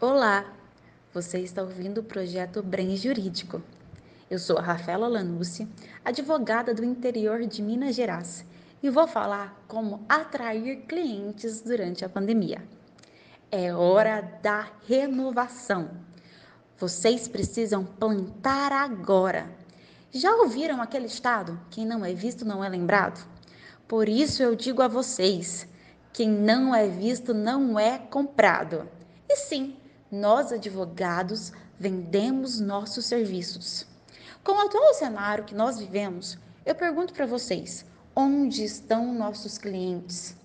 [0.00, 0.54] Olá,
[1.12, 3.60] você está ouvindo o projeto Brem Jurídico.
[4.30, 5.66] Eu sou a Rafaela Lanucci,
[6.04, 8.46] advogada do interior de Minas Gerais,
[8.80, 12.62] e vou falar como atrair clientes durante a pandemia.
[13.50, 15.90] É hora da renovação.
[16.76, 19.50] Vocês precisam plantar agora.
[20.12, 21.58] Já ouviram aquele estado?
[21.70, 23.28] Quem não é visto não é lembrado?
[23.88, 25.66] Por isso eu digo a vocês:
[26.12, 28.88] quem não é visto não é comprado.
[29.28, 29.76] E sim,
[30.10, 33.86] nós advogados vendemos nossos serviços.
[34.42, 37.84] Com o atual cenário que nós vivemos, eu pergunto para vocês:
[38.16, 40.36] onde estão nossos clientes?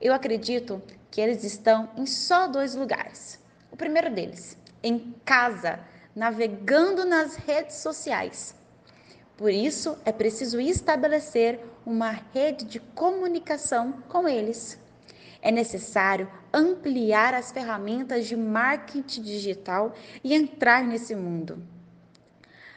[0.00, 3.38] Eu acredito que eles estão em só dois lugares.
[3.70, 5.80] O primeiro deles, em casa,
[6.14, 8.54] navegando nas redes sociais.
[9.36, 14.78] Por isso, é preciso estabelecer uma rede de comunicação com eles
[15.42, 21.62] é necessário ampliar as ferramentas de marketing digital e entrar nesse mundo.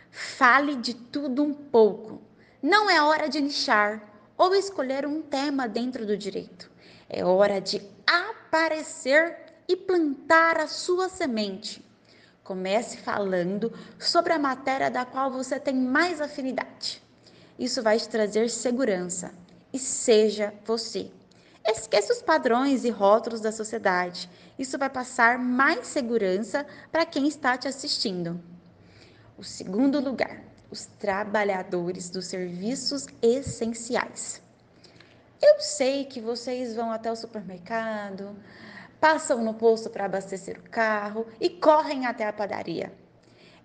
[0.10, 2.22] Fale de tudo um pouco.
[2.62, 4.02] Não é hora de nichar
[4.38, 6.72] ou escolher um tema dentro do direito.
[7.10, 9.38] É hora de aparecer
[9.68, 11.84] e plantar a sua semente.
[12.44, 17.02] Comece falando sobre a matéria da qual você tem mais afinidade.
[17.58, 19.34] Isso vai te trazer segurança.
[19.72, 21.10] E seja você.
[21.66, 24.30] Esqueça os padrões e rótulos da sociedade.
[24.60, 28.42] Isso vai passar mais segurança para quem está te assistindo.
[29.38, 34.42] O segundo lugar, os trabalhadores dos serviços essenciais.
[35.42, 38.36] Eu sei que vocês vão até o supermercado,
[39.00, 42.94] passam no posto para abastecer o carro e correm até a padaria.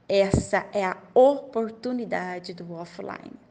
[0.08, 3.47] Essa é a oportunidade do offline.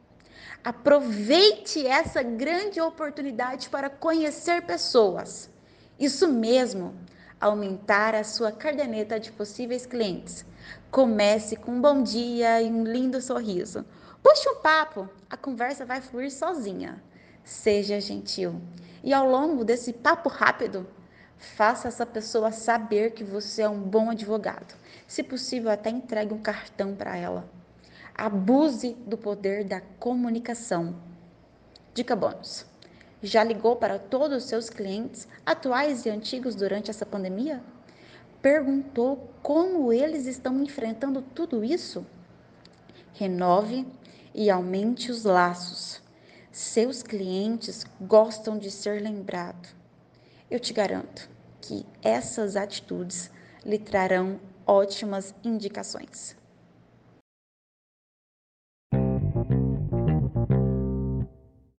[0.64, 5.50] Aproveite essa grande oportunidade para conhecer pessoas.
[6.00, 6.96] Isso mesmo,
[7.40, 10.46] aumentar a sua caderneta de possíveis clientes.
[10.92, 13.86] Comece com um bom dia e um lindo sorriso.
[14.22, 17.02] Puxe um papo, a conversa vai fluir sozinha.
[17.44, 18.62] Seja gentil.
[19.04, 20.86] E ao longo desse papo rápido,
[21.38, 24.76] faça essa pessoa saber que você é um bom advogado.
[25.08, 27.57] Se possível, até entregue um cartão para ela.
[28.18, 30.96] Abuse do poder da comunicação.
[31.94, 32.66] Dica bônus.
[33.22, 37.64] Já ligou para todos os seus clientes, atuais e antigos, durante essa pandemia?
[38.42, 42.08] Perguntou como eles estão enfrentando tudo isso?
[43.14, 43.86] Renove
[44.34, 46.02] e aumente os laços.
[46.52, 49.76] Seus clientes gostam de ser lembrados.
[50.50, 51.30] Eu te garanto
[51.62, 53.30] que essas atitudes
[53.64, 56.36] lhe trarão ótimas indicações.